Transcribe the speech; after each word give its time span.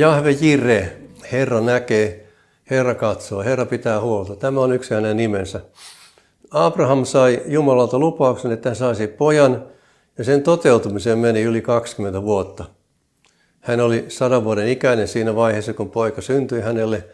Jahve 0.00 0.30
Jire, 0.30 0.96
Herra 1.32 1.60
näkee, 1.60 2.26
Herra 2.70 2.94
katsoo, 2.94 3.42
Herra 3.42 3.66
pitää 3.66 4.00
huolta. 4.00 4.36
Tämä 4.36 4.60
on 4.60 4.72
yksi 4.72 4.94
hänen 4.94 5.16
nimensä. 5.16 5.60
Abraham 6.50 7.04
sai 7.04 7.42
Jumalalta 7.46 7.98
lupauksen, 7.98 8.52
että 8.52 8.68
hän 8.68 8.76
saisi 8.76 9.06
pojan, 9.06 9.64
ja 10.18 10.24
sen 10.24 10.42
toteutumiseen 10.42 11.18
meni 11.18 11.42
yli 11.42 11.60
20 11.62 12.22
vuotta. 12.22 12.64
Hän 13.60 13.80
oli 13.80 14.04
sadan 14.08 14.44
vuoden 14.44 14.68
ikäinen 14.68 15.08
siinä 15.08 15.34
vaiheessa, 15.36 15.72
kun 15.74 15.90
poika 15.90 16.20
syntyi 16.20 16.60
hänelle, 16.60 17.04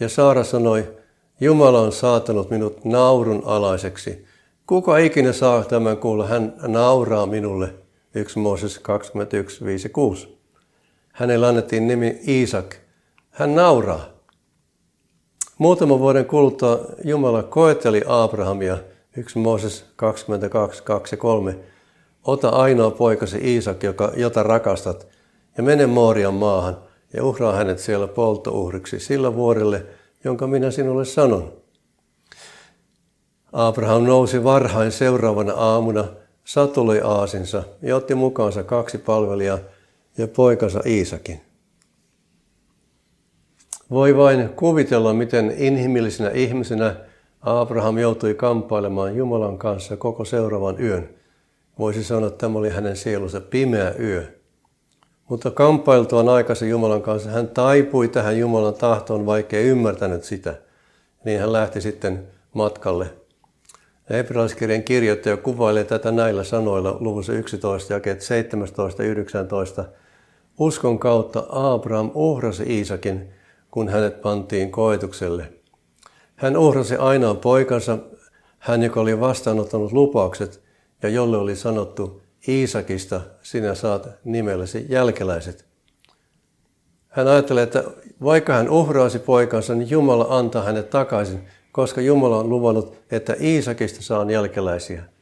ja 0.00 0.08
Saara 0.08 0.44
sanoi, 0.44 0.94
Jumala 1.40 1.80
on 1.80 1.92
saatanut 1.92 2.50
minut 2.50 2.84
naurun 2.84 3.42
alaiseksi. 3.46 4.24
Kuka 4.66 4.98
ikinä 4.98 5.32
saa 5.32 5.64
tämän 5.64 5.96
kuulla, 5.96 6.26
hän 6.26 6.54
nauraa 6.66 7.26
minulle. 7.26 7.74
1 8.14 8.38
Mooses 8.38 8.78
21, 8.78 9.64
5, 9.64 9.88
6. 9.88 10.35
Hänelle 11.16 11.46
annettiin 11.46 11.86
nimi 11.86 12.20
Iisak. 12.28 12.76
Hän 13.30 13.54
nauraa. 13.54 14.04
Muutaman 15.58 15.98
vuoden 15.98 16.24
kuluttua 16.24 16.80
Jumala 17.04 17.42
koetteli 17.42 18.02
Abrahamia, 18.06 18.78
1 19.16 19.38
Mooses 19.38 19.84
22, 19.96 20.82
2 20.82 21.14
ja 21.14 21.18
3. 21.18 21.58
Ota 22.24 22.48
ainoa 22.48 22.90
poikasi 22.90 23.38
Iisak, 23.38 23.82
joka, 23.82 24.12
jota 24.16 24.42
rakastat, 24.42 25.08
ja 25.56 25.62
mene 25.62 25.86
Moorian 25.86 26.34
maahan 26.34 26.76
ja 27.12 27.24
uhraa 27.24 27.52
hänet 27.52 27.78
siellä 27.78 28.06
polttouhriksi 28.06 29.00
sillä 29.00 29.34
vuorelle, 29.34 29.86
jonka 30.24 30.46
minä 30.46 30.70
sinulle 30.70 31.04
sanon. 31.04 31.52
Abraham 33.52 34.04
nousi 34.04 34.44
varhain 34.44 34.92
seuraavana 34.92 35.52
aamuna, 35.52 36.04
satului 36.44 37.00
aasinsa 37.04 37.62
ja 37.82 37.96
otti 37.96 38.14
mukaansa 38.14 38.62
kaksi 38.62 38.98
palvelijaa 38.98 39.58
ja 40.18 40.28
poikansa 40.28 40.80
Iisakin. 40.86 41.40
Voi 43.90 44.16
vain 44.16 44.48
kuvitella, 44.48 45.14
miten 45.14 45.54
inhimillisenä 45.56 46.30
ihmisenä 46.30 46.96
Abraham 47.40 47.98
joutui 47.98 48.34
kamppailemaan 48.34 49.16
Jumalan 49.16 49.58
kanssa 49.58 49.96
koko 49.96 50.24
seuraavan 50.24 50.80
yön. 50.80 51.08
Voisi 51.78 52.04
sanoa, 52.04 52.28
että 52.28 52.38
tämä 52.38 52.58
oli 52.58 52.70
hänen 52.70 52.96
sielunsa 52.96 53.40
pimeä 53.40 53.94
yö. 53.98 54.24
Mutta 55.28 55.50
kamppailtuaan 55.50 56.28
aikaisin 56.28 56.70
Jumalan 56.70 57.02
kanssa 57.02 57.30
hän 57.30 57.48
taipui 57.48 58.08
tähän 58.08 58.38
Jumalan 58.38 58.74
tahtoon, 58.74 59.26
vaikka 59.26 59.56
ei 59.56 59.64
ymmärtänyt 59.64 60.24
sitä. 60.24 60.54
Niin 61.24 61.40
hän 61.40 61.52
lähti 61.52 61.80
sitten 61.80 62.26
matkalle. 62.52 63.06
Hebrealaiskirjan 64.10 64.82
kirjoittaja 64.82 65.36
kuvailee 65.36 65.84
tätä 65.84 66.12
näillä 66.12 66.44
sanoilla 66.44 66.96
luvussa 67.00 67.32
11, 67.32 67.92
jakeet 67.92 68.20
17 68.20 69.02
ja 69.02 69.08
19. 69.08 69.84
Uskon 70.58 70.98
kautta 70.98 71.46
Abraham 71.48 72.10
uhrasi 72.14 72.62
Iisakin, 72.62 73.28
kun 73.70 73.88
hänet 73.88 74.22
pantiin 74.22 74.70
koetukselle. 74.70 75.52
Hän 76.36 76.56
uhrasi 76.56 76.96
ainoan 76.96 77.36
poikansa, 77.36 77.98
hän 78.58 78.82
joka 78.82 79.00
oli 79.00 79.20
vastaanottanut 79.20 79.92
lupaukset 79.92 80.62
ja 81.02 81.08
jolle 81.08 81.36
oli 81.36 81.56
sanottu, 81.56 82.22
Iisakista 82.48 83.20
sinä 83.42 83.74
saat 83.74 84.08
nimellesi 84.24 84.86
jälkeläiset. 84.88 85.66
Hän 87.08 87.28
ajattelee, 87.28 87.62
että 87.62 87.84
vaikka 88.24 88.52
hän 88.52 88.70
uhraasi 88.70 89.18
poikansa, 89.18 89.74
niin 89.74 89.90
Jumala 89.90 90.26
antaa 90.30 90.62
hänet 90.62 90.90
takaisin, 90.90 91.40
koska 91.72 92.00
Jumala 92.00 92.38
on 92.38 92.48
luvannut, 92.48 92.96
että 93.10 93.36
Iisakista 93.40 94.02
saan 94.02 94.30
jälkeläisiä. 94.30 95.15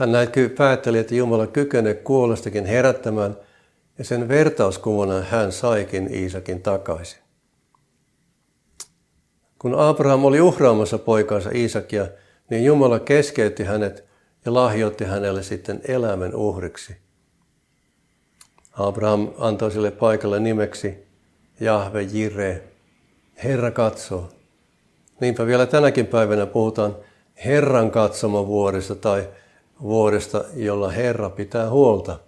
Hän 0.00 0.12
näin 0.12 0.28
päätteli, 0.56 0.98
että 0.98 1.14
Jumala 1.14 1.46
kykenee 1.46 1.94
kuolestakin 1.94 2.66
herättämään, 2.66 3.36
ja 3.98 4.04
sen 4.04 4.28
vertauskuvana 4.28 5.20
hän 5.20 5.52
saikin 5.52 6.14
Iisakin 6.14 6.62
takaisin. 6.62 7.18
Kun 9.58 9.74
Abraham 9.74 10.24
oli 10.24 10.40
uhraamassa 10.40 10.98
poikansa 10.98 11.50
Iisakia, 11.54 12.06
niin 12.50 12.64
Jumala 12.64 12.98
keskeytti 12.98 13.64
hänet 13.64 14.04
ja 14.44 14.54
lahjoitti 14.54 15.04
hänelle 15.04 15.42
sitten 15.42 15.80
elämän 15.88 16.34
uhriksi. 16.34 16.96
Abraham 18.72 19.28
antoi 19.38 19.70
sille 19.70 19.90
paikalle 19.90 20.40
nimeksi 20.40 21.06
Jahve 21.60 22.02
Jire, 22.02 22.62
Herra 23.44 23.70
katsoo. 23.70 24.28
Niinpä 25.20 25.46
vielä 25.46 25.66
tänäkin 25.66 26.06
päivänä 26.06 26.46
puhutaan 26.46 26.96
Herran 27.44 27.90
katsoma 27.90 28.46
vuodesta 28.46 28.94
tai 28.94 29.28
vuodesta, 29.82 30.44
jolla 30.54 30.90
Herra 30.90 31.30
pitää 31.30 31.70
huolta. 31.70 32.18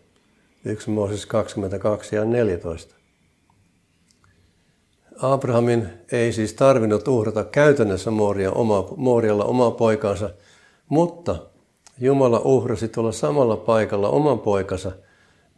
1 0.65 0.91
Mooses 0.91 1.27
22 1.27 2.17
ja 2.17 2.25
14. 2.25 2.95
Abrahamin 5.23 5.89
ei 6.13 6.33
siis 6.33 6.55
tarvinnut 6.55 7.09
uhrata 7.09 7.45
käytännössä 7.45 8.11
Mooria, 8.11 8.53
oma, 8.53 8.89
Moorialla 8.97 9.45
omaa 9.45 9.71
poikaansa, 9.71 10.31
mutta 10.89 11.37
Jumala 12.01 12.39
uhrasi 12.39 12.89
tuolla 12.89 13.13
samalla 13.13 13.57
paikalla 13.57 14.09
oman 14.09 14.39
poikansa 14.39 14.93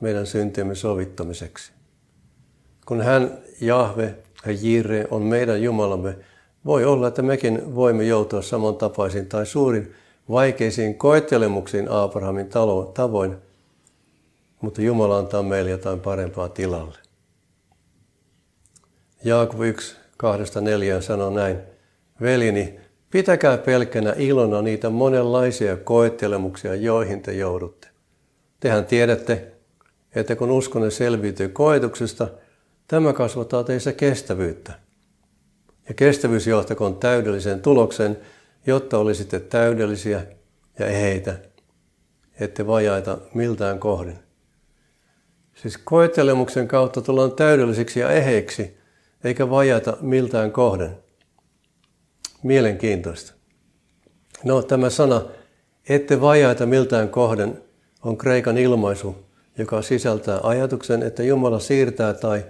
meidän 0.01 0.27
syntiemme 0.27 0.75
sovittamiseksi. 0.75 1.73
Kun 2.87 3.01
hän, 3.01 3.39
Jahve 3.61 4.15
ja 4.47 4.53
Jire, 4.53 5.07
on 5.11 5.23
meidän 5.23 5.63
Jumalamme, 5.63 6.19
voi 6.65 6.85
olla, 6.85 7.09
että 7.09 7.23
mekin 7.23 7.75
voimme 7.75 8.05
joutua 8.05 8.43
samantapaisiin 8.43 9.27
tai 9.27 9.47
suurin 9.47 9.95
vaikeisiin 10.31 10.95
koettelemuksiin 10.95 11.89
Abrahamin 11.89 12.49
tavoin, 12.95 13.37
mutta 14.61 14.83
Jumala 14.83 15.19
antaa 15.19 15.43
meille 15.43 15.71
jotain 15.71 16.01
parempaa 16.01 16.49
tilalle. 16.49 16.99
Jaakob 19.25 19.61
1, 19.63 19.97
2-4 20.99 21.03
sanoo 21.03 21.31
näin, 21.31 21.59
Veljeni, 22.21 22.85
Pitäkää 23.15 23.59
pelkänä 23.59 24.15
ilona 24.17 24.63
niitä 24.63 24.91
monenlaisia 24.91 25.77
koettelemuksia, 25.77 26.75
joihin 26.75 27.23
te 27.23 27.33
joudutte. 27.33 27.89
Tehän 28.61 28.87
tiedätte, 28.87 29.53
että 30.15 30.37
kun 30.37 30.51
uskonne 30.51 30.91
selviytyy 30.91 31.49
koetuksesta, 31.49 32.29
tämä 32.89 33.13
kasvattaa 33.13 33.65
teissä 33.65 33.93
kestävyyttä. 33.93 34.73
Ja 35.89 35.95
kestävyys 35.95 36.47
johtakoon 36.47 36.97
täydellisen 36.97 37.61
tuloksen, 37.61 38.17
jotta 38.67 38.99
olisitte 38.99 39.41
täydellisiä 39.41 40.27
ja 40.79 40.87
eheitä, 40.87 41.39
ette 42.41 42.67
vajaita 42.67 43.19
miltään 43.35 43.79
kohdin. 43.79 44.19
Siis 45.55 45.79
koettelemuksen 45.79 46.69
kautta 46.69 47.03
tullaan 47.03 47.33
täydellisiksi 47.33 48.01
ja 48.01 48.11
eheiksi, 48.11 48.77
eikä 49.25 49.51
vajata 49.51 49.97
miltään 50.01 50.53
kohden. 50.53 50.99
Mielenkiintoista. 52.43 53.33
No 54.45 54.63
tämä 54.63 54.91
sana, 54.91 55.23
ette 55.89 56.21
vajaita 56.21 56.67
miltään 56.67 57.09
kohden, 57.09 57.63
on 58.03 58.17
kreikan 58.17 58.59
ilmaisu, 58.59 59.17
joka 59.59 59.83
sisältää 59.83 60.41
ajatuksen, 60.43 61.03
että 61.03 61.23
Jumala 61.23 61.59
siirtää 61.59 62.15
tai 62.15 62.45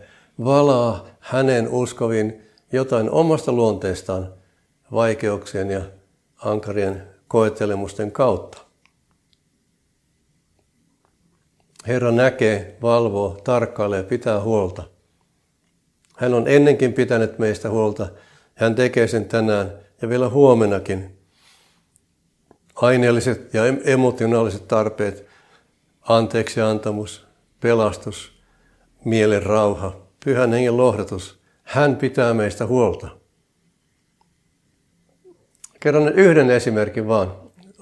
valaa 0.44 1.06
hänen 1.20 1.68
uskovin 1.68 2.42
jotain 2.72 3.10
omasta 3.10 3.52
luonteestaan 3.52 4.32
vaikeuksien 4.92 5.70
ja 5.70 5.80
ankarien 6.44 7.08
koettelemusten 7.28 8.12
kautta. 8.12 8.58
Herra 11.86 12.12
näkee, 12.12 12.78
valvoo, 12.82 13.40
tarkkailee, 13.44 14.02
pitää 14.02 14.40
huolta. 14.40 14.82
Hän 16.16 16.34
on 16.34 16.48
ennenkin 16.48 16.92
pitänyt 16.92 17.38
meistä 17.38 17.70
huolta. 17.70 18.08
Hän 18.54 18.74
tekee 18.74 19.08
sen 19.08 19.24
tänään 19.24 19.72
ja 20.02 20.08
vielä 20.08 20.28
huomenakin. 20.28 21.18
Aineelliset 22.74 23.54
ja 23.54 23.62
emotionaaliset 23.84 24.68
tarpeet, 24.68 25.26
anteeksi 26.00 26.60
antamus, 26.60 27.26
pelastus, 27.60 28.32
mielen 29.04 29.42
rauha, 29.42 29.96
pyhän 30.24 30.52
hengen 30.52 30.76
lohdatus. 30.76 31.40
Hän 31.62 31.96
pitää 31.96 32.34
meistä 32.34 32.66
huolta. 32.66 33.23
Kerron 35.84 36.08
yhden 36.08 36.50
esimerkin 36.50 37.08
vaan. 37.08 37.32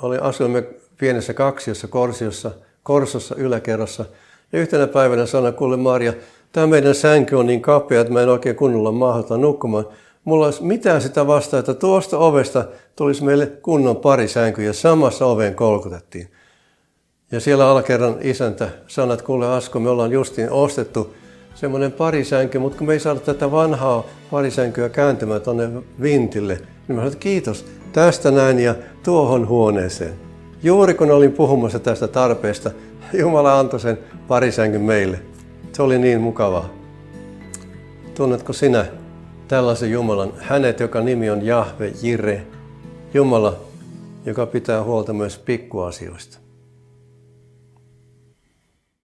Oli, 0.02 0.18
asuimme 0.20 0.62
pienessä 0.98 1.34
kaksiossa 1.34 1.88
Korsiossa, 1.88 2.50
Korsossa 2.82 3.34
yläkerrassa. 3.38 4.04
Ja 4.52 4.60
yhtenä 4.60 4.86
päivänä 4.86 5.26
sanoi, 5.26 5.52
kuule 5.52 5.76
Maria, 5.76 6.12
tämä 6.52 6.66
meidän 6.66 6.94
sänky 6.94 7.36
on 7.36 7.46
niin 7.46 7.62
kapea, 7.62 8.00
että 8.00 8.12
mä 8.12 8.20
en 8.20 8.28
oikein 8.28 8.56
kunnolla 8.56 8.92
mahdollista 8.92 9.36
nukkumaan 9.36 9.86
mulla 10.24 10.44
olisi 10.44 10.62
mitään 10.62 11.02
sitä 11.02 11.26
vastaa, 11.26 11.60
että 11.60 11.74
tuosta 11.74 12.18
ovesta 12.18 12.64
tulisi 12.96 13.24
meille 13.24 13.46
kunnon 13.46 13.96
parisänky 13.96 14.62
ja 14.62 14.72
samassa 14.72 15.26
oveen 15.26 15.54
kolkutettiin. 15.54 16.28
Ja 17.32 17.40
siellä 17.40 17.70
alakerran 17.70 18.16
isäntä 18.20 18.68
sanoi, 18.86 19.14
että 19.14 19.26
kuule 19.26 19.46
Asko, 19.46 19.80
me 19.80 19.90
ollaan 19.90 20.12
justiin 20.12 20.50
ostettu 20.50 21.14
semmoinen 21.54 21.92
parisänky, 21.92 22.58
mutta 22.58 22.78
kun 22.78 22.86
me 22.86 22.92
ei 22.92 23.00
saada 23.00 23.20
tätä 23.20 23.50
vanhaa 23.50 24.04
parisänkyä 24.30 24.88
kääntymään 24.88 25.40
tuonne 25.40 25.70
vintille, 26.02 26.54
niin 26.54 26.66
mä 26.88 26.94
sanoin, 26.94 27.06
että 27.06 27.18
kiitos 27.18 27.81
tästä 27.92 28.30
näin 28.30 28.58
ja 28.58 28.74
tuohon 29.02 29.48
huoneeseen. 29.48 30.14
Juuri 30.62 30.94
kun 30.94 31.10
olin 31.10 31.32
puhumassa 31.32 31.78
tästä 31.78 32.08
tarpeesta, 32.08 32.70
Jumala 33.12 33.58
antoi 33.58 33.80
sen 33.80 33.98
parisänkyn 34.28 34.80
meille. 34.80 35.18
Se 35.72 35.82
oli 35.82 35.98
niin 35.98 36.20
mukavaa. 36.20 36.68
Tunnetko 38.14 38.52
sinä 38.52 38.86
tällaisen 39.48 39.90
Jumalan, 39.90 40.32
hänet, 40.38 40.80
joka 40.80 41.00
nimi 41.00 41.30
on 41.30 41.46
Jahve, 41.46 41.92
Jire, 42.02 42.46
Jumala, 43.14 43.56
joka 44.26 44.46
pitää 44.46 44.82
huolta 44.82 45.12
myös 45.12 45.38
pikkuasioista? 45.38 46.41